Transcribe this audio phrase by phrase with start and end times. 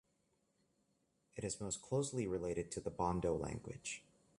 [1.35, 4.03] It is most closely related to the Bondo language.